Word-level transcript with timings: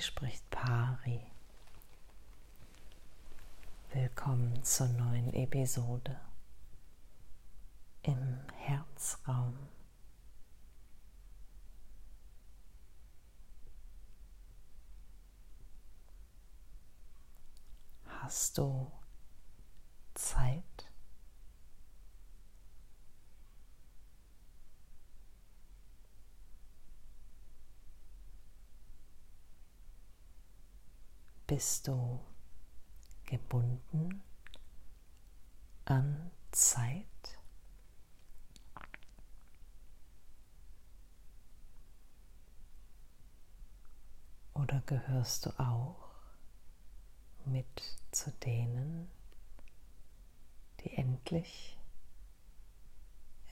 Spricht 0.00 0.48
Pari. 0.48 1.20
Willkommen 3.92 4.64
zur 4.64 4.88
neuen 4.88 5.34
Episode 5.34 6.18
im 8.02 8.38
Herzraum. 8.56 9.58
Hast 18.06 18.56
du 18.56 18.90
Zeit? 20.14 20.69
Bist 31.50 31.88
du 31.88 32.20
gebunden 33.24 34.22
an 35.84 36.30
Zeit? 36.52 37.40
Oder 44.54 44.80
gehörst 44.86 45.46
du 45.46 45.50
auch 45.58 46.10
mit 47.46 47.66
zu 48.12 48.30
denen, 48.30 49.10
die 50.84 50.96
endlich 50.96 51.80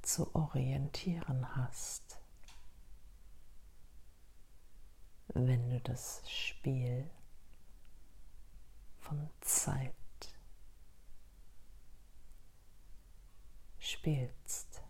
zu 0.02 0.34
orientieren 0.36 1.56
hast, 1.56 2.20
wenn 5.28 5.70
du 5.70 5.80
das 5.82 6.28
Spiel 6.30 7.08
von 9.08 9.30
Zeit 9.40 9.94
spielst. 13.80 14.82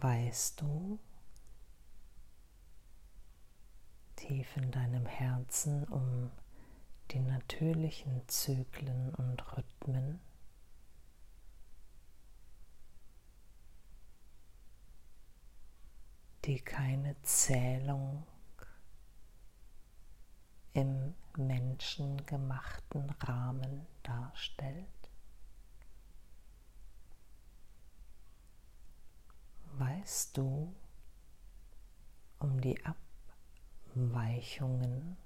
Weißt 0.00 0.60
du 0.60 0.98
tief 4.16 4.56
in 4.56 4.70
deinem 4.72 5.06
Herzen 5.06 5.84
um 5.84 6.30
die 7.12 7.20
natürlichen 7.20 8.26
Zyklen 8.28 9.14
und 9.14 9.56
Rhythmen? 9.56 10.20
Die 16.46 16.60
keine 16.60 17.20
Zählung 17.22 18.24
im 20.74 21.14
menschengemachten 21.36 23.10
Rahmen 23.10 23.86
darstellt. 24.04 24.86
Weißt 29.78 30.36
du 30.36 30.72
um 32.38 32.60
die 32.60 32.78
Abweichungen 33.94 35.16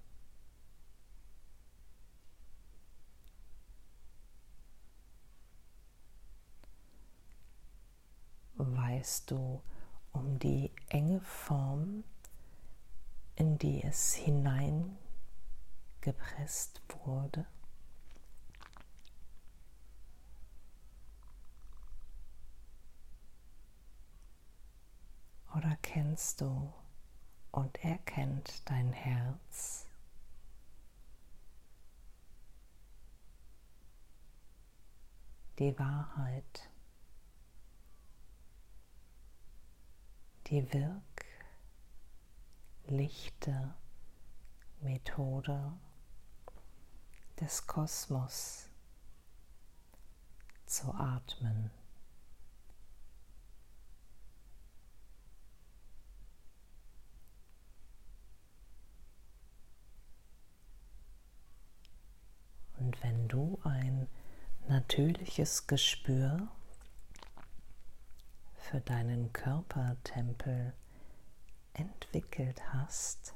weißt 8.56 9.30
du 9.30 9.62
um 10.12 10.38
die 10.38 10.70
enge 10.88 11.20
Form, 11.20 12.04
in 13.36 13.58
die 13.58 13.82
es 13.82 14.14
hineingepresst 14.14 16.80
wurde. 17.04 17.46
Oder 25.54 25.76
kennst 25.82 26.40
du 26.40 26.72
und 27.50 27.84
erkennt 27.84 28.68
dein 28.70 28.92
Herz? 28.92 29.86
Die 35.58 35.78
Wahrheit 35.78 36.70
die 40.50 40.66
wirklichte 42.86 43.74
Methode 44.80 45.72
des 47.38 47.66
Kosmos 47.66 48.68
zu 50.66 50.92
atmen. 50.92 51.70
Und 62.78 63.00
wenn 63.04 63.28
du 63.28 63.60
ein 63.62 64.08
natürliches 64.66 65.66
Gespür 65.66 66.48
für 68.70 68.80
deinen 68.80 69.32
Körpertempel 69.32 70.72
entwickelt 71.72 72.62
hast 72.72 73.34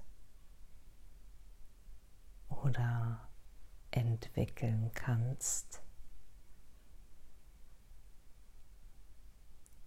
oder 2.49 3.29
entwickeln 3.91 4.93
kannst, 4.95 5.83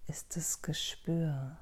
ist 0.08 0.36
das 0.36 0.62
Gespür 0.62 1.58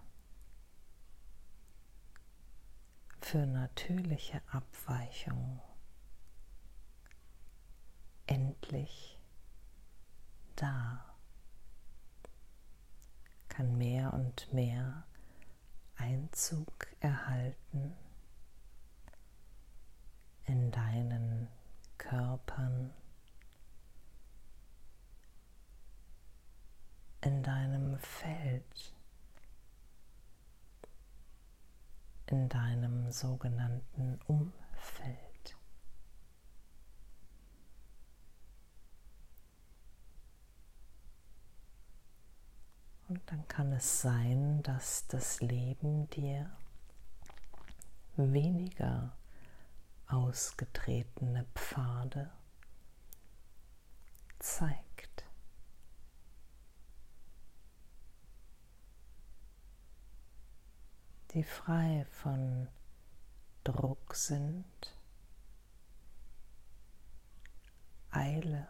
für 3.21 3.45
natürliche 3.45 4.41
Abweichungen 4.51 5.61
endlich 8.25 9.19
da, 10.55 11.14
kann 13.55 13.77
mehr 13.77 14.13
und 14.13 14.51
mehr 14.53 15.05
Einzug 15.95 16.87
erhalten 16.99 17.93
in 20.43 20.71
deinen 20.71 21.47
Körpern, 21.97 22.93
in 27.21 27.43
deinem 27.43 27.97
Feld, 27.97 28.93
in 32.25 32.49
deinem 32.49 33.09
sogenannten 33.09 34.19
Umfeld. 34.27 35.25
Und 43.07 43.13
dann 43.25 43.47
kann 43.47 43.71
es 43.71 44.01
sein, 44.01 44.61
dass 44.63 45.07
das 45.07 45.41
Leben 45.41 46.09
dir 46.09 46.49
weniger 48.15 49.15
ausgetretene 50.07 51.45
Pfade 51.55 52.31
zeigt. 54.39 54.85
die 61.35 61.43
frei 61.43 62.05
von 62.09 62.69
Druck 63.65 64.15
sind, 64.15 64.65
Eile, 68.09 68.69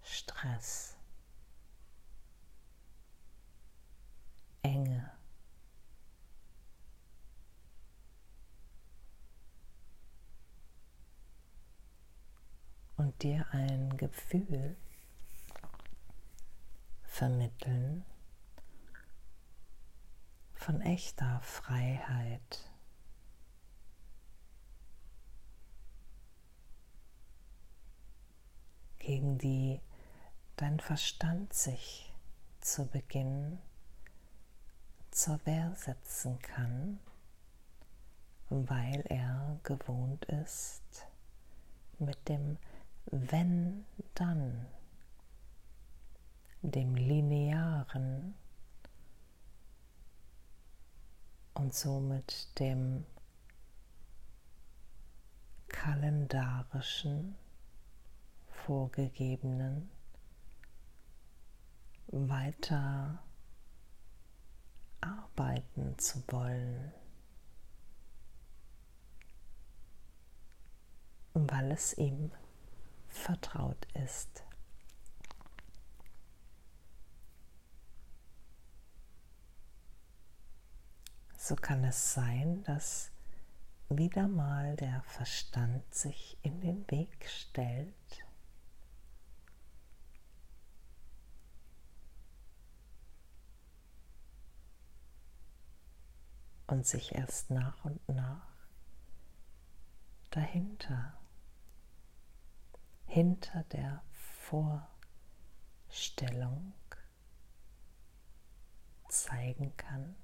Stress. 0.00 0.96
Enge. 4.62 5.10
Und 12.96 13.11
dir 13.22 13.46
ein 13.52 13.96
Gefühl 13.96 14.76
vermitteln 17.04 18.04
von 20.54 20.80
echter 20.80 21.40
Freiheit. 21.42 22.72
gegen 29.02 29.36
die 29.36 29.80
dein 30.56 30.78
Verstand 30.78 31.52
sich 31.52 32.14
zu 32.60 32.86
Beginn 32.86 33.58
zur 35.10 35.44
Wehr 35.44 35.74
setzen 35.74 36.38
kann, 36.38 37.00
weil 38.48 39.04
er 39.08 39.58
gewohnt 39.64 40.24
ist, 40.26 41.08
mit 41.98 42.28
dem 42.28 42.58
wenn 43.06 43.84
dann, 44.14 44.66
dem 46.62 46.94
linearen 46.94 48.34
und 51.54 51.74
somit 51.74 52.58
dem 52.58 53.04
kalendarischen 55.68 57.34
vorgegebenen 58.46 59.90
weiter 62.06 63.22
arbeiten 65.00 65.98
zu 65.98 66.22
wollen, 66.28 66.92
weil 71.34 71.72
es 71.72 71.96
ihm 71.98 72.30
vertraut 73.12 73.86
ist. 73.94 74.44
So 81.36 81.56
kann 81.56 81.84
es 81.84 82.14
sein, 82.14 82.62
dass 82.64 83.10
wieder 83.88 84.28
mal 84.28 84.76
der 84.76 85.02
Verstand 85.02 85.94
sich 85.94 86.38
in 86.42 86.60
den 86.60 86.88
Weg 86.90 87.28
stellt 87.28 88.24
und 96.68 96.86
sich 96.86 97.14
erst 97.14 97.50
nach 97.50 97.84
und 97.84 98.08
nach 98.08 98.46
dahinter, 100.30 101.21
hinter 103.12 103.62
der 103.64 104.02
Vorstellung 105.90 106.72
zeigen 109.06 109.76
kann, 109.76 110.16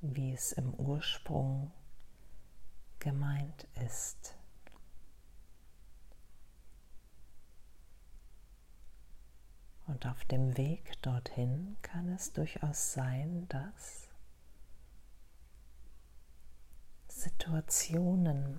wie 0.00 0.32
es 0.32 0.50
im 0.50 0.74
Ursprung 0.74 1.70
gemeint 2.98 3.68
ist. 3.86 4.36
Und 9.86 10.04
auf 10.06 10.24
dem 10.24 10.56
Weg 10.56 11.00
dorthin 11.02 11.76
kann 11.82 12.08
es 12.08 12.32
durchaus 12.32 12.94
sein, 12.94 13.46
dass 13.46 14.08
Situationen 17.06 18.58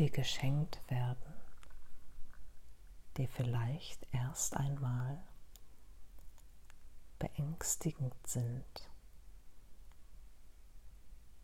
dir 0.00 0.08
geschenkt 0.08 0.80
werden, 0.90 1.34
die 3.18 3.26
vielleicht 3.26 4.06
erst 4.14 4.56
einmal 4.56 5.22
beängstigend 7.18 8.14
sind 8.26 8.88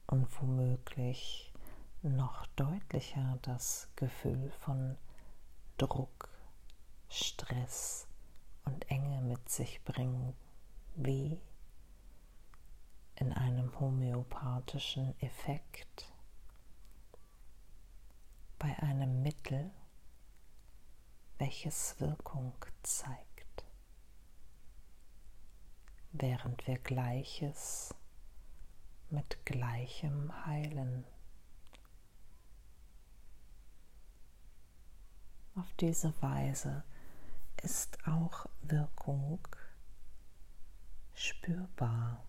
und 0.07 0.27
womöglich 0.41 1.53
noch 2.01 2.47
deutlicher 2.57 3.39
das 3.43 3.91
Gefühl 3.95 4.51
von 4.53 4.97
Druck, 5.77 6.31
Stress, 7.11 8.09
und 8.65 8.91
Enge 8.91 9.21
mit 9.21 9.51
sich 9.51 9.85
bringen, 9.85 10.35
wie 10.95 11.39
in 13.17 13.35
einem 13.35 13.79
homöopathischen 13.79 15.15
Effekt 15.21 16.11
bei 18.59 18.77
einem 18.79 19.23
Mittel, 19.23 19.71
welches 21.39 22.01
Wirkung 22.01 22.55
zeigt, 22.83 23.65
während 26.13 26.67
wir 26.67 26.79
Gleiches 26.79 27.95
mit 29.11 29.45
Gleichem 29.45 30.47
heilen. 30.47 31.05
Auf 35.55 35.73
diese 35.81 36.13
Weise 36.21 36.85
ist 37.63 38.07
auch 38.07 38.47
Wirkung 38.63 39.39
spürbar. 41.15 42.26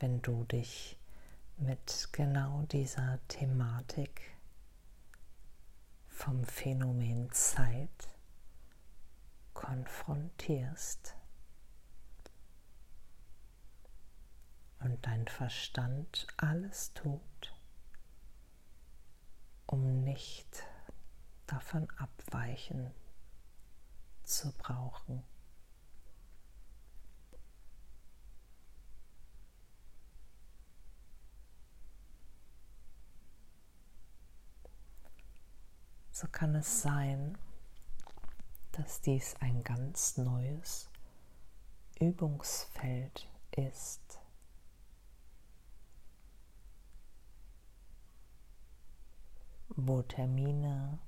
Wenn 0.00 0.22
du 0.22 0.44
dich 0.44 0.98
mit 1.58 2.08
genau 2.10 2.62
dieser 2.62 3.18
Thematik 3.28 4.34
vom 6.08 6.42
Phänomen 6.44 7.30
Zeit 7.32 8.08
konfrontierst 9.52 11.14
und 14.78 15.04
dein 15.04 15.28
Verstand 15.28 16.26
alles 16.38 16.94
tut, 16.94 17.54
um 19.66 20.02
nicht 20.02 20.64
davon 21.46 21.86
abweichen 21.98 22.90
zu 24.24 24.50
brauchen. 24.52 25.22
so 36.20 36.28
kann 36.28 36.54
es 36.54 36.82
sein, 36.82 37.38
dass 38.72 39.00
dies 39.00 39.36
ein 39.40 39.64
ganz 39.64 40.18
neues 40.18 40.90
Übungsfeld 41.98 43.26
ist. 43.56 44.00
wo 49.76 50.02
Termine 50.02 50.98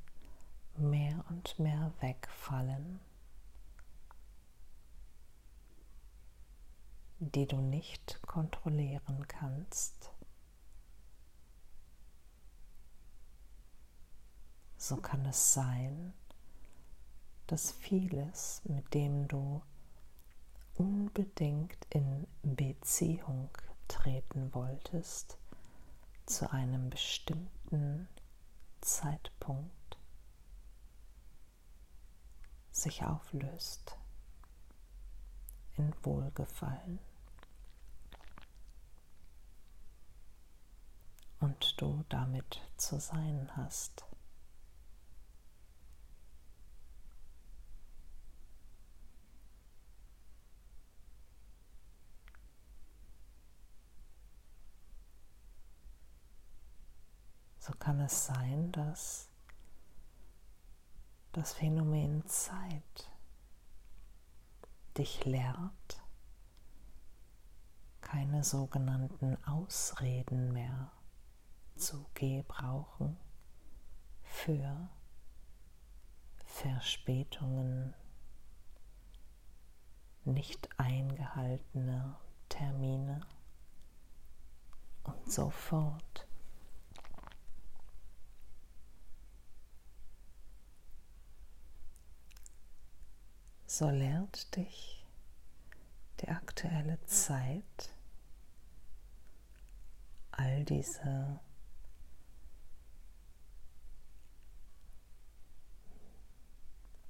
mehr 0.76 1.25
und 1.28 1.59
mehr 1.59 1.92
wegfallen, 2.00 3.00
die 7.19 7.47
du 7.47 7.57
nicht 7.57 8.23
kontrollieren 8.26 9.26
kannst. 9.28 10.12
So 14.83 14.97
kann 14.97 15.25
es 15.27 15.55
sein, 15.55 16.12
dass 17.47 17.71
vieles, 17.71 18.62
mit 18.65 18.93
dem 18.95 19.29
du 19.29 19.62
unbedingt 20.75 21.87
in 21.91 22.27
Beziehung 22.43 23.49
treten 23.87 24.53
wolltest, 24.53 25.39
zu 26.27 26.51
einem 26.51 26.91
bestimmten 26.91 28.09
Zeitpunkt 28.81 29.99
sich 32.73 33.05
auflöst 33.05 33.97
in 35.77 35.95
Wohlgefallen 36.03 36.99
und 41.39 41.81
du 41.81 42.05
damit 42.09 42.61
zu 42.77 42.99
sein 42.99 43.49
hast. 43.55 44.05
Kann 57.79 58.00
es 58.00 58.26
sein, 58.26 58.73
dass 58.73 59.29
das 61.33 61.55
Phänomen 61.55 62.26
Zeit 62.26 63.11
dich 64.99 65.25
lehrt, 65.25 66.02
keine 68.00 68.45
sogenannten 68.45 69.43
Ausreden 69.45 70.52
mehr 70.52 70.91
zu 71.76 72.05
gebrauchen 72.14 73.17
für 74.23 74.88
Verspätungen, 76.45 77.95
nicht 80.25 80.69
eingehaltene 80.79 82.17
Termine 82.49 83.26
und 85.05 85.33
so 85.33 85.49
fort. 85.50 86.26
So 93.73 93.88
lehrt 93.88 94.55
dich 94.55 95.02
die 96.21 96.29
aktuelle 96.29 97.02
Zeit 97.07 97.95
all 100.31 100.62
diese 100.64 101.41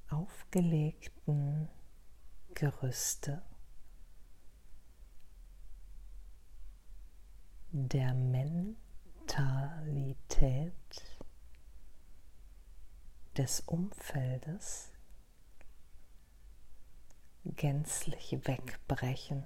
aufgelegten 0.08 1.68
Gerüste 2.54 3.42
der 7.72 8.14
Mentalität 8.14 8.92
des 13.36 13.58
Umfeldes 13.62 14.91
gänzlich 17.44 18.38
wegbrechen, 18.46 19.44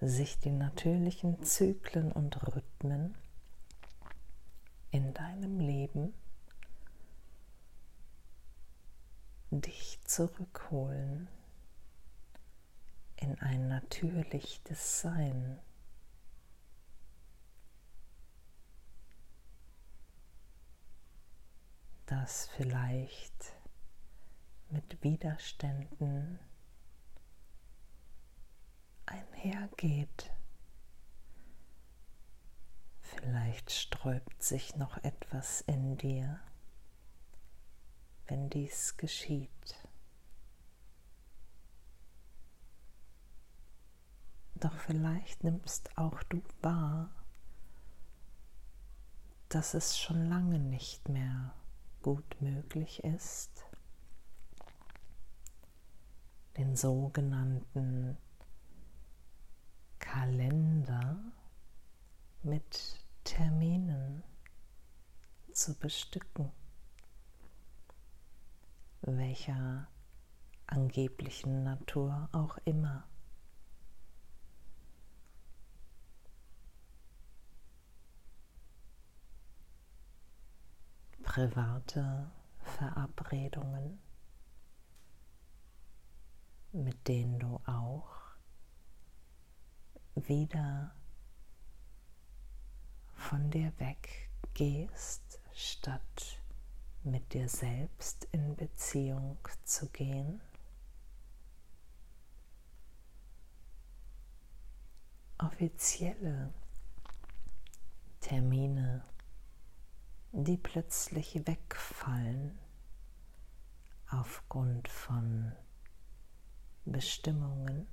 sich 0.00 0.38
die 0.38 0.52
natürlichen 0.52 1.42
Zyklen 1.42 2.12
und 2.12 2.42
Rhythmen 2.46 3.16
in 4.90 5.12
deinem 5.14 5.60
Leben 5.60 6.14
dich 9.50 9.98
zurückholen 10.04 11.28
in 13.16 13.38
ein 13.40 13.68
natürliches 13.68 15.00
Sein. 15.00 15.58
das 22.10 22.48
vielleicht 22.56 23.59
mit 24.70 25.02
Widerständen 25.02 26.38
einhergeht. 29.06 30.30
Vielleicht 33.00 33.70
sträubt 33.72 34.42
sich 34.42 34.76
noch 34.76 34.96
etwas 35.02 35.62
in 35.62 35.96
dir, 35.96 36.40
wenn 38.28 38.48
dies 38.50 38.96
geschieht. 38.96 39.50
Doch 44.54 44.74
vielleicht 44.74 45.42
nimmst 45.42 45.96
auch 45.96 46.22
du 46.24 46.42
wahr, 46.60 47.10
dass 49.48 49.74
es 49.74 49.98
schon 49.98 50.28
lange 50.28 50.58
nicht 50.58 51.08
mehr 51.08 51.54
gut 52.02 52.40
möglich 52.40 53.02
ist, 53.02 53.64
den 56.56 56.76
sogenannten 56.76 58.16
Kalender 59.98 61.18
mit 62.42 62.98
Terminen 63.24 64.22
zu 65.52 65.74
bestücken, 65.78 66.50
welcher 69.02 69.88
angeblichen 70.66 71.64
Natur 71.64 72.28
auch 72.32 72.58
immer. 72.64 73.04
Private 81.22 82.30
Verabredungen 82.58 84.00
mit 86.72 87.08
denen 87.08 87.38
du 87.38 87.60
auch 87.66 88.20
wieder 90.14 90.94
von 93.14 93.50
dir 93.50 93.72
weggehst, 93.78 95.40
statt 95.54 96.40
mit 97.02 97.32
dir 97.32 97.48
selbst 97.48 98.28
in 98.32 98.56
Beziehung 98.56 99.38
zu 99.64 99.88
gehen. 99.88 100.40
Offizielle 105.38 106.52
Termine, 108.20 109.02
die 110.32 110.58
plötzlich 110.58 111.46
wegfallen 111.46 112.58
aufgrund 114.10 114.88
von 114.88 115.52
Bestimmungen. 116.90 117.86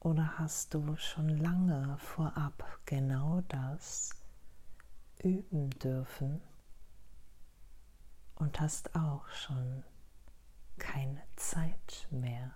Oder 0.00 0.38
hast 0.38 0.72
du 0.72 0.96
schon 0.96 1.28
lange 1.28 1.98
vorab 1.98 2.80
genau 2.86 3.42
das 3.48 4.10
üben 5.18 5.70
dürfen 5.70 6.40
und 8.36 8.60
hast 8.60 8.94
auch 8.94 9.28
schon 9.28 9.82
keine 10.78 11.22
Zeit 11.34 12.06
mehr 12.10 12.54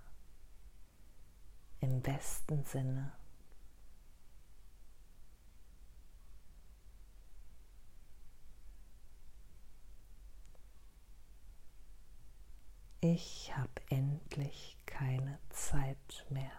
im 1.80 2.00
besten 2.00 2.64
Sinne? 2.64 3.19
Ich 13.12 13.52
habe 13.56 13.68
endlich 13.88 14.76
keine 14.86 15.40
Zeit 15.48 16.24
mehr. 16.28 16.52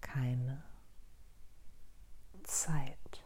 Keine 0.00 0.62
Zeit. 2.44 3.22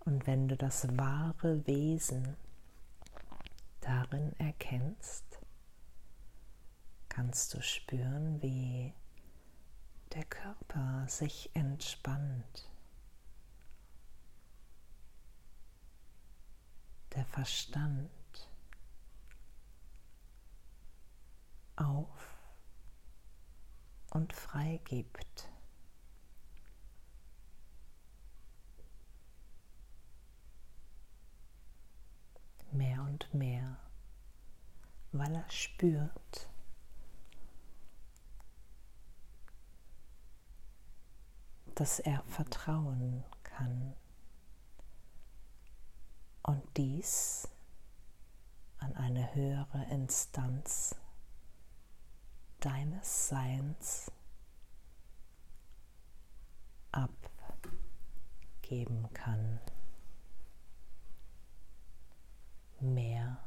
Und 0.00 0.26
wenn 0.26 0.48
du 0.48 0.56
das 0.56 0.88
wahre 0.98 1.64
Wesen 1.68 2.36
darin 3.80 4.32
erkennst, 4.40 5.38
kannst 7.08 7.54
du 7.54 7.62
spüren, 7.62 8.42
wie 8.42 8.92
der 10.14 10.24
Körper 10.24 11.06
sich 11.08 11.50
entspannt. 11.54 12.68
Der 17.14 17.24
Verstand 17.24 18.10
auf 21.76 22.30
und 24.10 24.32
freigibt. 24.32 25.48
Mehr 32.72 33.02
und 33.02 33.32
mehr, 33.34 33.78
weil 35.12 35.34
er 35.34 35.50
spürt, 35.50 36.48
dass 41.80 41.98
er 41.98 42.22
vertrauen 42.24 43.24
kann 43.42 43.94
und 46.42 46.62
dies 46.76 47.48
an 48.76 48.94
eine 48.96 49.34
höhere 49.34 49.86
Instanz 49.90 50.94
deines 52.58 53.28
Seins 53.28 54.12
abgeben 56.92 57.30
kann. 59.14 59.58
Mehr 62.80 63.38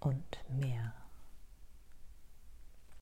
und 0.00 0.42
mehr. 0.48 1.07